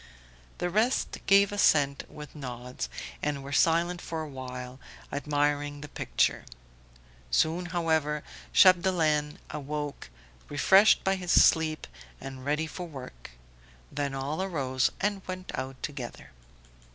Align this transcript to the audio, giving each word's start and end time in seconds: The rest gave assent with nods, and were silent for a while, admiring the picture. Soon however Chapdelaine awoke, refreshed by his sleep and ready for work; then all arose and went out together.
The 0.57 0.71
rest 0.71 1.19
gave 1.27 1.51
assent 1.51 2.05
with 2.09 2.35
nods, 2.35 2.89
and 3.21 3.43
were 3.43 3.51
silent 3.51 4.01
for 4.01 4.23
a 4.23 4.27
while, 4.27 4.79
admiring 5.11 5.81
the 5.81 5.87
picture. 5.87 6.43
Soon 7.29 7.67
however 7.67 8.23
Chapdelaine 8.51 9.37
awoke, 9.51 10.09
refreshed 10.49 11.03
by 11.03 11.17
his 11.17 11.31
sleep 11.31 11.85
and 12.19 12.43
ready 12.43 12.65
for 12.65 12.87
work; 12.87 13.29
then 13.91 14.15
all 14.15 14.41
arose 14.41 14.89
and 14.99 15.21
went 15.27 15.51
out 15.53 15.83
together. 15.83 16.31